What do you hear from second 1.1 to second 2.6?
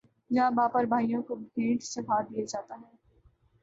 کو بھینٹ چڑھا دیا